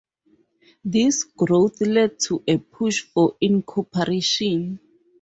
[0.83, 4.79] This growth led to a push for incorporation.